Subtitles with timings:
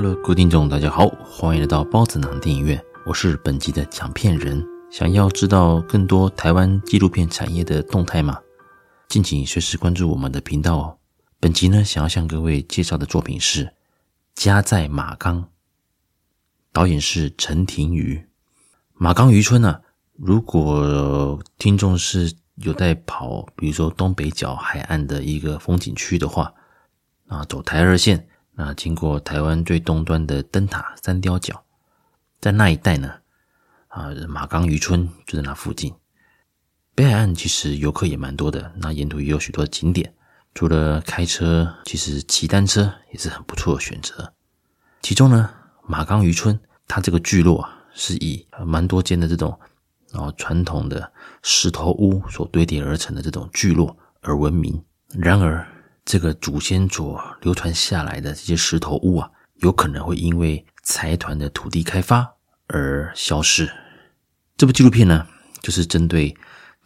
[0.00, 4.64] 各位听众，大家好，欢迎来到包子囊电影院，我是本集的讲片人。
[4.92, 8.38] 想要知道更多台湾纪录片产业的动态吗？
[9.08, 10.98] 敬请随时关注我们的频道哦。
[11.40, 13.64] 本集呢，想要向各位介绍的作品是
[14.36, 15.42] 《家在马冈》，
[16.72, 18.24] 导演是陈庭瑜。
[18.94, 19.80] 马岗渔村呢、
[20.12, 26.54] 如果听众是有在跑，比如说东北角海岸的一个风景区的话，
[27.26, 28.28] 啊，走台二线。
[28.60, 31.62] 那经过台湾最东端的灯塔三貂角，
[32.40, 33.08] 在那一带呢，
[33.86, 35.94] 啊，马岗渔村就在那附近。
[36.96, 40.12] 北海岸其实游客也蛮多的，那沿途也有许多景点。
[40.56, 44.34] 除了开车，其实骑单车也是很不错的选择。
[45.02, 45.48] 其中呢，
[45.86, 49.56] 马岗渔村它这个聚落啊，是以蛮多间的这种
[50.10, 51.12] 然后传统的
[51.44, 54.82] 石头屋所堆叠而成的这种聚落而闻名。
[55.10, 55.64] 然而，
[56.08, 63.70] 这个祖先所流传下来的这些石头屋啊，有可能会因为财团的土地开发而消失。
[64.56, 65.26] 这部纪录片呢，
[65.60, 66.34] 就是针对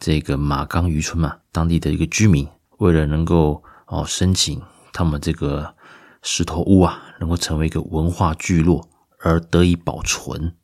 [0.01, 4.61] 这个马岗渔村嘛，当地的一个居民，为了能够哦申请
[4.93, 5.77] 他们这个
[6.23, 10.57] 石头屋啊，能够成为一个文化聚落而得以保存，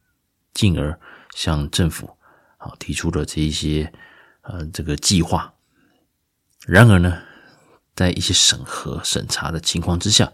[0.53, 0.99] 进而
[1.33, 2.19] 向政府
[2.57, 3.93] 啊提出了这一些
[4.43, 5.55] 呃这个计划。
[6.67, 7.23] 然而呢，
[7.99, 10.33] 在一些审核审查的情况之下，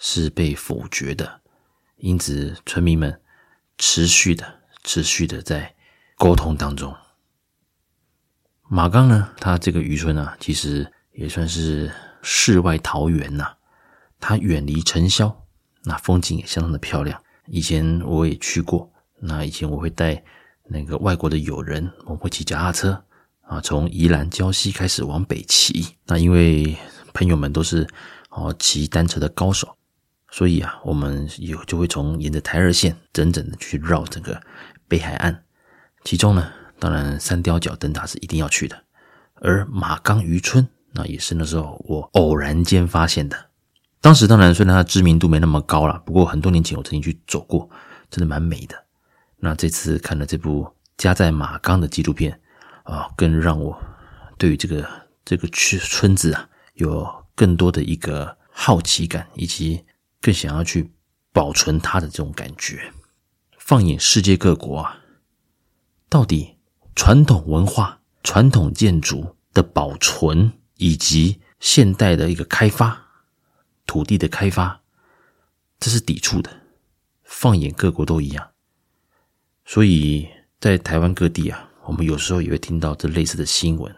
[0.00, 1.40] 是被否决的，
[1.98, 3.20] 因此村民们
[3.78, 5.76] 持续的、持续的在
[6.16, 6.92] 沟通当中。
[8.62, 13.56] 马岗呢，它这个渔村呢、啊，其实也算是世外桃源呐、啊。
[14.18, 15.46] 它远离尘嚣，
[15.84, 17.22] 那风景也相当的漂亮。
[17.46, 20.20] 以前我也去过，那以前我会带
[20.64, 23.04] 那个外国的友人，我们会骑脚踏车。
[23.52, 26.74] 啊，从宜兰礁溪开始往北骑，那因为
[27.12, 27.86] 朋友们都是
[28.30, 29.76] 哦骑单车的高手，
[30.30, 34.40] 所以啊，我们有就会从沿着台二线整整的去绕整个
[34.88, 35.44] 北海岸。
[36.02, 38.84] 其中呢，当然三貂角灯塔是一定要去的，
[39.34, 43.36] 而马岗渔村那也是那时候我偶然间发现的。
[44.00, 47.68] 当时当然虽然它知名度没那么高啦，不过很多年前我曾经去走过，
[48.10, 48.74] 真的蛮美的。
[49.36, 50.64] 那这次看了这部
[50.96, 52.40] 《家在马岗》的纪录片。
[52.84, 53.80] 啊，更让我
[54.38, 59.84] 对于这个这个村村子啊，有更多的一个好奇感，以及
[60.20, 60.92] 更想要去
[61.32, 62.92] 保存它的这种感觉。
[63.56, 64.98] 放眼世界各国啊，
[66.08, 66.58] 到底
[66.94, 73.06] 传统文化、传统建筑的保存，以及现代的一个开发、
[73.86, 74.82] 土地的开发，
[75.78, 76.62] 这是抵触的。
[77.22, 78.50] 放眼各国都一样，
[79.64, 80.28] 所以
[80.60, 81.70] 在台湾各地啊。
[81.86, 83.94] 我们有时候也会听到这类似的新闻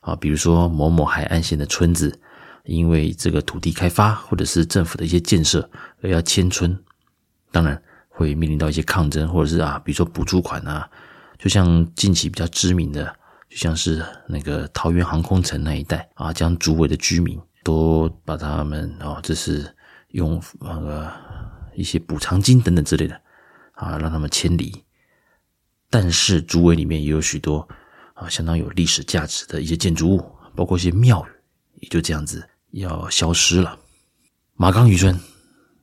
[0.00, 2.20] 啊，比如说某某海岸线的村子，
[2.64, 5.68] 因为这个土地开发或者是政府的一些建设
[6.02, 6.78] 而要迁村，
[7.50, 10.88] 当然会面临到一些抗争，或者是啊，比如说补助款啊，
[11.38, 13.04] 就像近期比较知名的，
[13.48, 19.68] 就像是那个桃园航空城那一带啊，将竹围的居民都把他们哦，这是
[20.10, 21.12] 用那个
[21.74, 23.20] 一些补偿金等等之类的
[23.72, 24.72] 啊，让他们迁离。
[25.88, 27.66] 但是竹围里面也有许多
[28.14, 30.24] 啊，相当有历史价值的一些建筑物，
[30.54, 33.78] 包括一些庙宇，也就这样子要消失了。
[34.54, 35.18] 马岗渔村，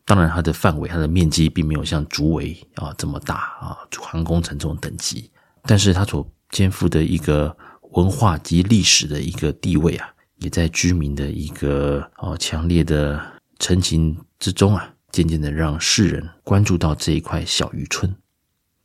[0.05, 5.31] 当然它的范围、它的面积并没有像竹围啊这么大啊，航空城这种等级，
[5.63, 7.55] 但是它所肩负的一个
[7.91, 13.21] 文化及历史的一个地位啊，也在居民的一个啊强烈的
[13.59, 18.13] 陈情之中啊，渐渐的让世人关注到这一块小渔村。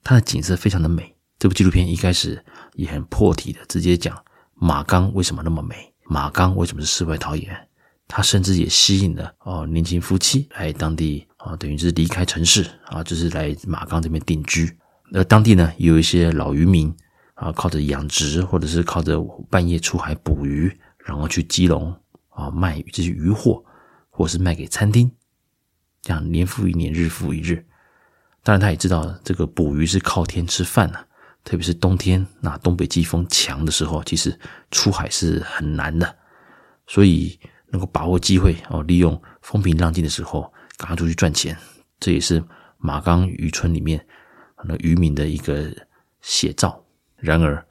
[0.03, 1.15] 它的景色非常的美。
[1.39, 4.25] 这部纪录片一开始也很破题的，直接讲
[4.55, 7.69] 马岗为什么那么美，马岗为什么是世外桃源。
[8.09, 14.75] 它甚至也吸引了哦年轻夫妻来当地啊，等于是离开城市啊，就是来马岗这边定居。
[15.13, 16.93] 而当地呢，有一些老渔民
[17.35, 19.21] 啊，靠着养殖或者是靠着
[19.51, 20.75] 半夜出海捕鱼，
[21.05, 21.95] 然后去基隆
[22.31, 23.63] 啊卖这些渔货，
[24.09, 25.13] 或是卖给餐厅，
[26.01, 27.65] 这样年复一年，日复一日。
[28.49, 31.07] 当然，他也知道这个捕鱼是靠天吃饭呐、啊，
[31.45, 34.35] 特别是冬天，那东北季风强的时候，其实
[34.71, 36.17] 出海是很难的。
[36.87, 41.55] 所以能够把握机会哦，利用风平浪静的时候赶快出去赚钱，
[42.01, 42.43] 这也是
[42.79, 44.03] 马岗渔村里面
[44.65, 45.71] 那渔民的一个
[46.23, 46.83] 写照。
[47.17, 47.63] 然而，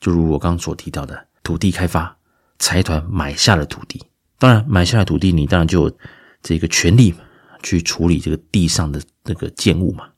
[0.00, 2.16] 就如我刚刚所提到的，土地开发，
[2.58, 4.04] 财团买下了土地，
[4.40, 5.98] 当然买下了土地，你当然就有
[6.42, 7.14] 这个权利
[7.62, 10.08] 去处理这个地上的那个建物嘛。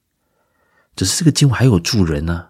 [0.98, 2.48] 只是这个建物还有住人呢、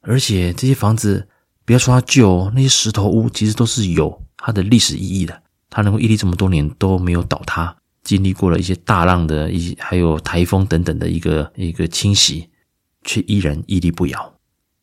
[0.00, 1.28] 而且这些房子
[1.64, 5.44] 不要说它旧，那些石头屋其实都是有它的历史意义的。
[5.70, 12.50] 它能够屹立这么多年都没有倒塌，经历过了一些大浪的一些，还有台风等等的一个一个侵袭，
[13.04, 14.34] 却依然屹立不摇。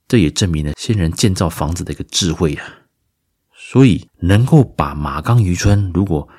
[0.07, 2.63] 这也证明了先人建造房子的一个智慧啊。
[3.53, 6.29] 所以，能够把马岗渔村，如果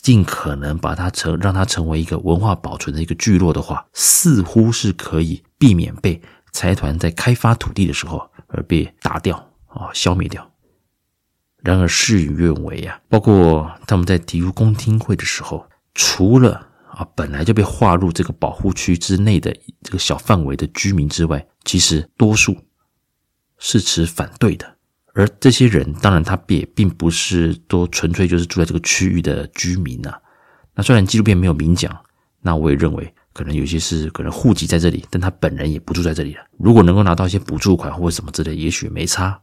[0.00, 9.36] 尽可能把它成让它成为一个文化保存的一个聚落的话，似乎是可以避免被财团在开发土地的时候而被打掉
[9.68, 10.50] 啊、消灭掉。
[11.58, 22.56] 然而事与愿违啊，包括他们在提出公听会的时候，除了啊本来就被划入这个保护区之内的这个小范围的居民之外，其实多数
[23.58, 24.71] 是持反对的。
[25.14, 30.14] 而这些人，当然他也并不是都纯粹就是住在这个区域的居民呐、
[30.74, 31.94] 那虽然纪录片没有明讲，
[32.40, 36.40] 那我也认为可能有些是可能户籍在这里，但他本人也不住在这里了。
[36.58, 39.38] 如果能够拿到一些补助款或者什么之类，也许没差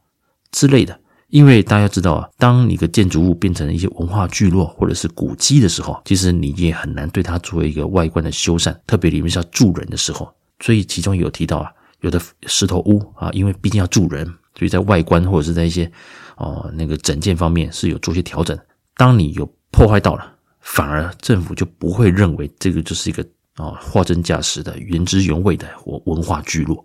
[0.52, 1.00] 之类的。
[1.28, 10.34] 因为大家知道啊，当一个建筑物变成一些文化聚落或者是古迹的时候，其实你也很难对它做一个外观的修缮，特别里面是要住人的时候。
[10.60, 14.28] 所以其中有提到啊，有的石头屋啊，因为毕竟要住人。
[14.60, 15.90] 所以在外观或者是在一些
[16.36, 18.60] 哦那个整件方面是有做些调整。
[18.98, 23.26] 当你有破坏到了，反而政府就不会认为这个就是一个
[23.56, 25.66] 哦货真价实的原汁原味的
[26.06, 26.76] 文化聚落。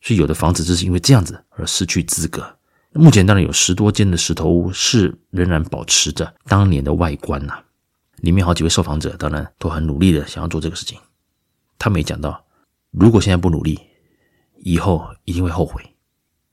[0.00, 2.42] 所以有的房子就是因为这样子而失去资格。
[2.94, 7.62] 目前当然有十多间的石头屋是仍然保持着当年的外观呐、
[8.16, 10.98] 里面好几位受访者当然都很努力的想要做这个事情。
[11.78, 12.42] 他们也讲到，
[12.90, 13.78] 如果现在不努力，
[14.62, 15.89] 以后一定会后悔。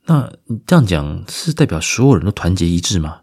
[0.09, 3.19] 那你这样讲是代表所有人都团结一致吗？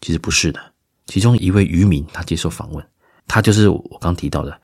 [0.00, 0.60] 其实不是的。
[1.06, 2.84] 其中一位渔民他接受访问，
[3.28, 4.60] 他就是我刚提到的，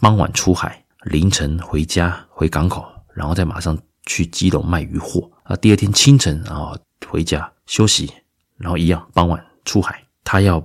[0.00, 2.84] 傍晚出海，凌晨回家回港口，
[3.14, 5.54] 然后再马上去基隆卖鱼货啊。
[5.56, 6.76] 第二天清晨啊
[7.08, 8.12] 回家休息，
[8.56, 10.04] 然后一样傍晚出海。
[10.24, 10.60] 他要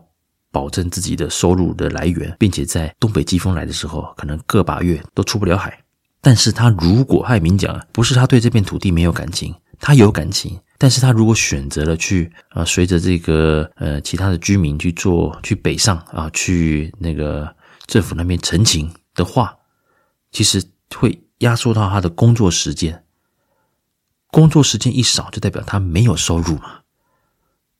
[0.51, 5.83] 保证自己的收入的来源，并且在东北季风来的时候，可能个把月都出不了海。
[6.19, 9.53] 但是他如果他也明讲，不是他对这片土地没有感情。
[9.79, 17.55] 他有感情，但是他如果选择了去啊，随着这个呃其他的居民去做去北上啊，去那个
[17.85, 19.57] 政府那边陈情的话，
[20.31, 20.63] 其实
[20.95, 23.03] 会压缩到他的工作时间。
[24.31, 26.81] 工作时间一少，就代表他没有收入嘛，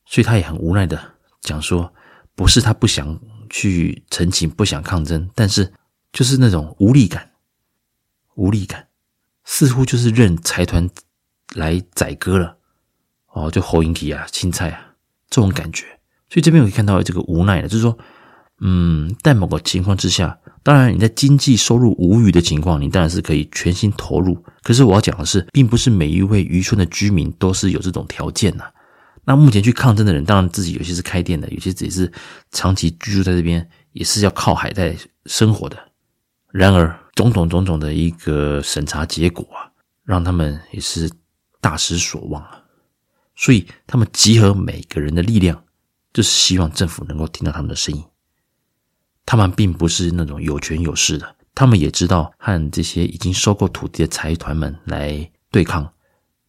[0.06, 0.98] 所以他也很无奈的
[1.42, 1.92] 讲说，
[2.34, 3.18] 不是他不想
[3.50, 5.72] 去陈情，不想抗争，但是
[6.12, 7.30] 就是那种无力感，
[8.36, 8.88] 无力感，
[9.44, 10.88] 似乎就是任财团。
[11.54, 12.56] 来宰割了，
[13.32, 14.94] 哦，就侯英体啊，青菜啊，
[15.30, 15.84] 这种感觉。
[16.28, 17.96] 所以这边我可以看到这个无奈的，就是说，
[18.60, 24.44] 嗯，在某个情况之下，当然你在经济收入无余的情况，你当然是可以全心投入。
[24.62, 28.64] 可是我要讲的是，并不是每一位渔村的居民都是有这种条件呐。
[29.24, 32.12] 那目前去抗争的人，当然自己有些是开店的，有些也是
[32.50, 35.76] 长期居住在这边，也是要靠海在生活的。
[36.50, 39.70] 然而，种种种种的一个审查结果啊，
[40.04, 41.08] 让他们也是。
[41.66, 42.62] 大失所望了，
[43.34, 45.64] 所以他们集合每个人的力量，
[46.12, 48.04] 就是希望政府能够听到他们的声音。
[49.24, 55.92] 他们并不是那种有权有势的，他们也知道和这些已经收购土地的财团们来对抗、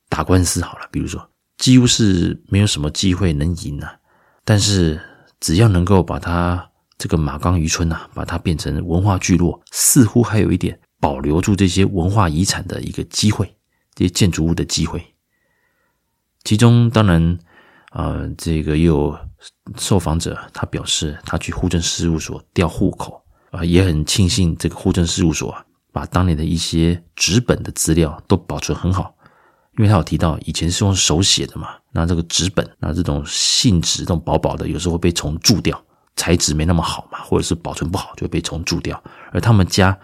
[0.07, 0.87] 打官司好了。
[0.91, 3.97] 比如说，几乎是没有什么机会能赢啊。
[4.45, 5.01] 但是
[5.39, 6.69] 只要能够把它
[6.99, 13.56] 这个马岗渔村啊，把它变成文化聚落，似乎还有一点保留住这些文化遗产的一个机会。
[13.97, 15.03] 这些建筑物的机会，
[16.43, 17.39] 其中当然，
[17.93, 19.17] 呃，这个也有
[19.75, 29.15] 受访者他表示，他去户政事务所调户口啊，也很庆幸这个户政事务所啊，把当年的一些纸本的资料都保存很好，
[29.79, 35.83] 因为他有提到以前是用手写的嘛，那这个纸本，那这种信纸这种薄薄的，有时候会被虫蛀掉，
[36.15, 39.97] 材质没那么好嘛，或者是保存不好就会被虫蛀掉，而他们家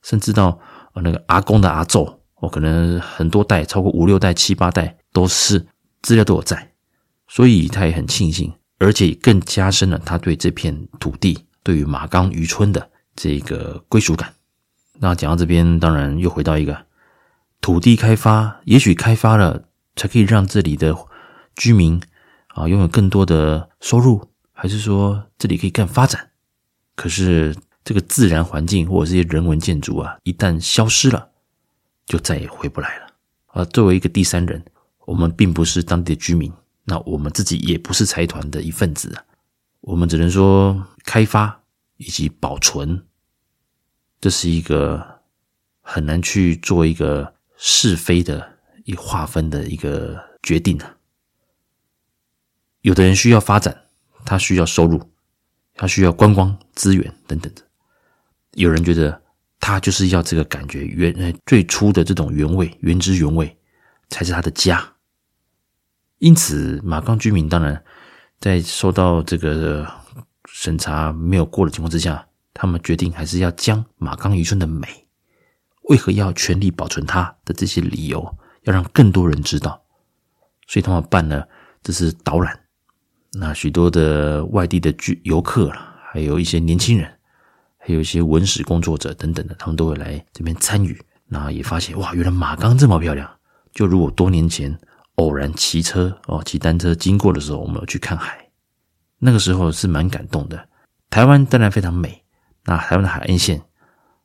[0.00, 0.58] 甚至到
[0.94, 2.22] 那个阿公的阿祖。
[2.40, 5.66] 我可能很多代，超过五六代、七八代，都是
[6.02, 6.72] 资料都有在，
[7.26, 14.34] 所以他也很庆幸，而且更加深了他对这片土地、对于马岗渔村的这个归属感。
[14.98, 16.86] 那讲到这边，当然又回到一个
[17.60, 19.64] 土地开发，也许开发了
[19.96, 20.94] 才可以让这里的
[21.54, 22.00] 居民
[22.48, 26.30] 啊拥有更多的收入，还是说这里可以更发展？
[26.94, 31.30] 可是这个自然环境或者这些人文建筑啊，一旦消失了。
[32.06, 33.06] 就再也回不来了。
[33.48, 34.64] 而作为一个第三人，
[35.04, 36.52] 我们并不是当地的居民，
[36.84, 39.24] 那我们自己也不是财团的一份子啊。
[39.80, 41.62] 我们只能说，开发
[41.96, 43.06] 以及保存，
[44.20, 45.20] 这是一个
[45.80, 50.96] 很难去做一个是非的一划分的一个决定啊。
[52.82, 53.84] 有的人需要发展，
[54.24, 55.10] 他需要收入，
[55.74, 57.62] 他需要观光资源等等的。
[58.52, 59.22] 有人觉得
[59.66, 63.58] 他就是要这个感觉原呃最初的这种原味，原汁原味
[64.08, 64.92] 才是他的家。
[66.18, 67.82] 因此，马岗居民当然
[68.38, 69.84] 在受到这个
[70.48, 74.86] 审查没有过的情况之下，他们决定还是要将马岗渔村的美，
[75.88, 79.82] 为何要全力保存它的这些理由，要让更多人知道。
[80.68, 81.44] 所以他们办了
[81.82, 82.56] 这是导览，
[83.32, 85.72] 那许多的外地的居游客，
[86.12, 87.15] 还有一些年轻人，
[87.86, 91.00] 还有一些文史工作者等等的，他们都会来这边参与。
[91.28, 93.30] 那也发现哇，原来马钢这么漂亮，
[93.72, 94.76] 就如我多年前。
[95.16, 98.50] 偶然骑车哦，骑单车经过的时候，我们有去看海，
[99.18, 100.68] 那个时候是蛮感动的。
[101.08, 102.22] 台湾当然非常美，
[102.66, 103.58] 那台湾的海岸线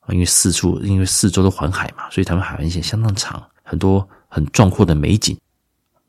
[0.09, 5.39] 因为四处因为四周都环海嘛，所以台湾海岸线相当长，很多很壮阔的美景。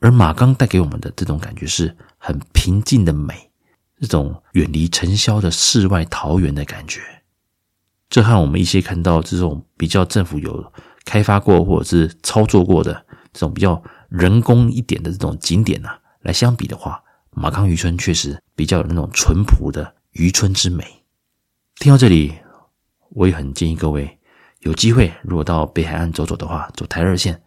[0.01, 3.53] 而马岗带给我们的这种感觉是很平静的美，
[4.01, 7.01] 这种远离尘嚣的世外桃源的感觉。
[8.13, 10.73] 这和我们一些看到这种比较政府有
[11.05, 12.93] 开发过或者是操作过的
[13.33, 13.83] 这种比较。
[14.13, 20.85] 人工一点的这种景点啊，来相比的话，马岗渔村确实比较有那种淳朴的渔村之美。
[21.77, 22.35] 听到这里，
[23.09, 24.19] 我也很建议各位
[24.61, 27.41] 有机会，如果到北海岸走走的话，走台二线，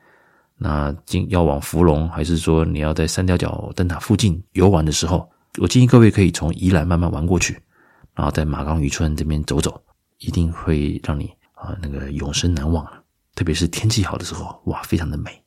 [0.58, 5.30] 那进要往福隆，还是说你要在三貂角灯塔附近游玩的时候，
[5.60, 7.62] 我建议各位可以从宜兰慢慢玩过去，
[8.16, 9.80] 然后在马岗渔村这边走走，
[10.20, 12.86] 一定会让你啊那个永生难忘。
[13.36, 15.44] 特别是天气好的时候，哇，非常的美。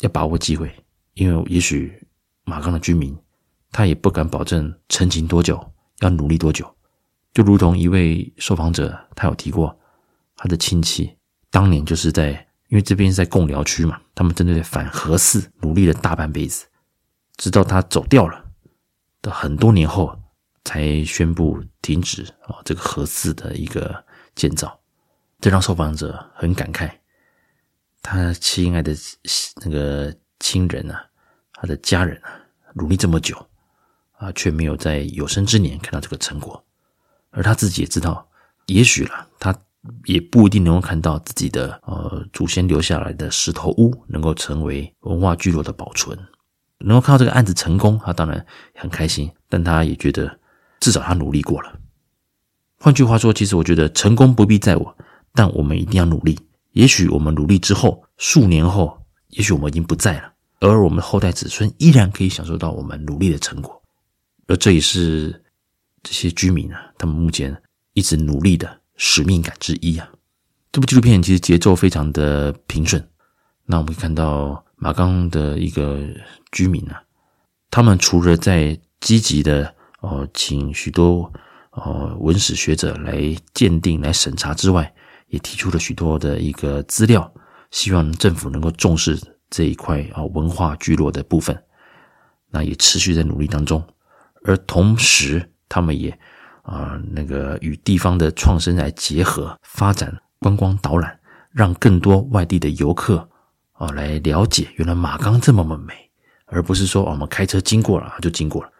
[0.00, 0.74] 要把握机会，
[1.14, 2.06] 因为也许
[2.44, 3.16] 马岗的居民
[3.70, 6.68] 他也不敢保证成情多久，要努力多久。
[7.32, 9.78] 就如同一位受访者，他有提过，
[10.36, 11.16] 他的亲戚
[11.50, 12.30] 当年就是在，
[12.68, 16.66] 因为这边是在贡寮区嘛，他们针对反核四努力了大半辈子，
[17.36, 18.44] 直到他走掉了
[19.22, 20.18] 的很多年后，
[20.64, 24.76] 才宣布停止啊这个核四的一个建造，
[25.40, 26.90] 这让受访者很感慨。
[28.02, 28.92] 他亲爱的
[29.64, 31.06] 那个亲人啊，
[31.54, 32.40] 他的家人啊，
[32.74, 33.36] 努力这么久
[34.18, 36.60] 啊，却没有在有生之年看到这个成果。
[37.30, 38.28] 而他自己也知道，
[38.66, 39.56] 也许了，他
[40.06, 46.18] 也不一定能够看到自己的呃祖先留下来的石头屋能够成为文化聚落的保存，
[46.78, 49.30] 能够看到这个案子成功，他当然很开心。
[49.48, 50.40] 但他也觉得，
[50.80, 51.78] 至少他努力过了。
[52.78, 54.96] 换句话说，其实我觉得成功不必在我，
[55.32, 56.38] 但我们一定要努力。
[56.72, 63.82] 也许我们努力之后，数年后，也许我们已经不在了，而我们后代子孙依然可以享受到我们努力的成果，
[64.46, 65.42] 而这也是
[66.02, 67.56] 这些居民啊，他们目前
[67.94, 70.08] 一直努力的使命感之一啊。
[70.70, 73.02] 这部纪录片其实节奏非常的平顺，
[73.64, 76.02] 那我们可以看到马岗的一个
[76.52, 77.02] 居民啊，
[77.70, 79.74] 他们除了在积极的
[80.06, 81.32] 哦，请许多
[81.70, 84.94] 哦文史学者来鉴定、来审查之外，
[85.26, 87.28] 也提出了许多的一个资料，
[87.72, 89.20] 希望政府能够重视
[89.50, 91.60] 这一块啊文化聚落的部分。
[92.50, 93.84] 那也持续在努力当中，
[94.44, 96.16] 而同时他们也
[96.62, 101.18] 啊那个与地方的创生来结合，发展观光导览，
[101.50, 103.28] 让更多外地的游客
[103.72, 105.92] 啊来了解原来马岗这么美，
[106.46, 108.70] 而不是说我们开车经过了就经过了，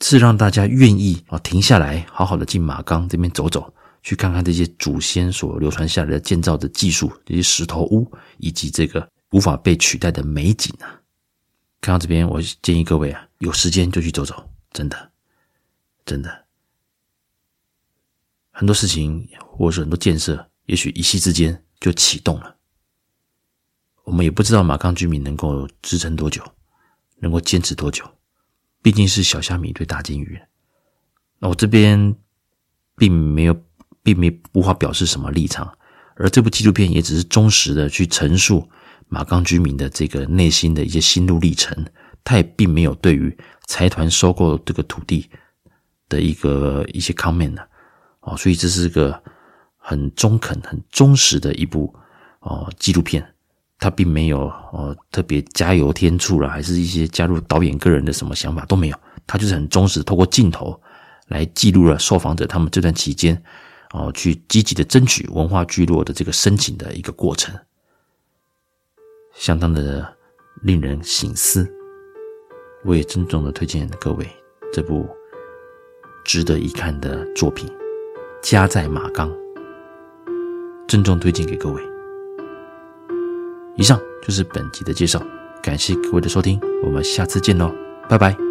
[0.00, 3.72] 是让大家愿意啊停下来，好好的进马岗这边走走。
[4.02, 10.98] 去看看这些祖先所流传下来的建造的技术，这些石头屋以及这个无法被取代的美景啊！
[11.82, 14.42] 看到这边，我建议各位啊，有时间就去走走，
[14.72, 15.10] 真的，
[16.06, 16.46] 真的，
[18.50, 22.56] 很多事情或者是很多建设，也许一夕之间就启动了。
[24.04, 26.42] 我们也不知道马岗居民能够支撑多久，
[27.18, 28.02] 能够坚持多久，
[28.82, 30.40] 毕竟是小虾米对大鲸鱼。
[31.38, 32.14] 那我这边
[32.96, 33.60] 并没有。
[34.02, 35.70] 并没无法表示什么立场，
[36.16, 38.66] 而这部纪录片也只是忠实的去陈述
[39.08, 41.86] 马岗居民的这个内心的一些心路历程，
[42.24, 45.28] 他也并没有对于财团收购这个土地
[46.08, 47.62] 的一个一些 comment 呢，
[48.20, 49.22] 哦，所以这是个
[49.76, 51.94] 很中肯、很忠实的一部
[52.40, 53.34] 哦纪录片，
[53.80, 58.96] 他并没有哦特别加油添醋了，还是一些加入导演个人的什么想法都没有，
[59.26, 60.80] 他就是很忠实，透过镜头
[61.28, 63.42] 来记录了受访者他们这段期间。
[63.92, 67.52] 哦，去积极的争取文化聚落的这个申请的一个过程，
[69.34, 70.16] 相当的
[70.62, 71.68] 令人省思。
[72.84, 74.24] 我也郑重的推荐各位
[74.72, 75.08] 这部
[76.24, 77.68] 值得一看的作品
[78.40, 79.28] 《家在马钢》，
[80.86, 81.89] 郑重推荐给各位。
[83.76, 85.22] 以上就是本集的介绍，
[85.62, 87.72] 感谢各位的收听，我们下次见喽，
[88.08, 88.49] 拜拜。